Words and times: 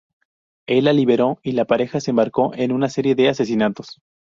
Él 0.65 0.85
la 0.85 0.93
liberó, 0.93 1.37
y 1.43 1.51
la 1.51 1.65
pareja 1.65 1.99
se 1.99 2.09
embarcó 2.09 2.55
en 2.55 2.71
una 2.71 2.89
serie 2.89 3.13
de 3.13 3.29
asesinatos. 3.29 4.01